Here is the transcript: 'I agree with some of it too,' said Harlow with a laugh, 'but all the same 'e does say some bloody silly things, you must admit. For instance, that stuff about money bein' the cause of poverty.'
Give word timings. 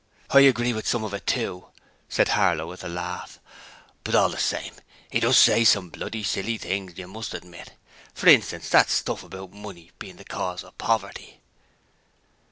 'I 0.31 0.39
agree 0.39 0.73
with 0.73 0.87
some 0.87 1.03
of 1.03 1.13
it 1.13 1.27
too,' 1.27 1.67
said 2.09 2.29
Harlow 2.29 2.65
with 2.65 2.83
a 2.83 2.87
laugh, 2.89 3.39
'but 4.03 4.15
all 4.15 4.29
the 4.29 4.39
same 4.39 4.73
'e 5.11 5.19
does 5.19 5.37
say 5.37 5.63
some 5.63 5.91
bloody 5.91 6.23
silly 6.23 6.57
things, 6.57 6.97
you 6.97 7.07
must 7.07 7.35
admit. 7.35 7.73
For 8.15 8.27
instance, 8.27 8.67
that 8.69 8.89
stuff 8.89 9.21
about 9.23 9.51
money 9.53 9.91
bein' 9.99 10.17
the 10.17 10.23
cause 10.25 10.63
of 10.63 10.75
poverty.' 10.79 11.39